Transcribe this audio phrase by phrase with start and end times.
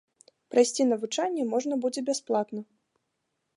[0.53, 2.61] Прайсці навучанне можна будзе бясплатна.